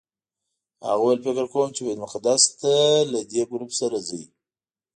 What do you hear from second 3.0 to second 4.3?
له دې ګروپ سره ځئ.